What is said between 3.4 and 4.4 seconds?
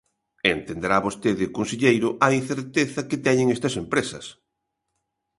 estas empresas.